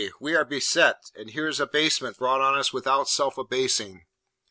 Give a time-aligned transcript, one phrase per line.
[0.19, 4.03] we are beset, and here's abasement brought on us without self abasing!'